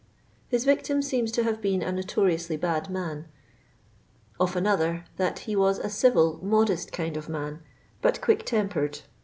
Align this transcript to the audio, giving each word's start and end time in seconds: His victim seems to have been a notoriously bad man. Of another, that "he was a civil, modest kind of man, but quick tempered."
His 0.47 0.65
victim 0.65 1.03
seems 1.03 1.31
to 1.33 1.43
have 1.43 1.61
been 1.61 1.83
a 1.83 1.91
notoriously 1.91 2.57
bad 2.57 2.89
man. 2.89 3.27
Of 4.39 4.55
another, 4.55 5.05
that 5.17 5.37
"he 5.45 5.55
was 5.55 5.77
a 5.77 5.91
civil, 5.91 6.39
modest 6.43 6.91
kind 6.91 7.15
of 7.17 7.29
man, 7.29 7.61
but 8.01 8.19
quick 8.19 8.43
tempered." 8.43 9.01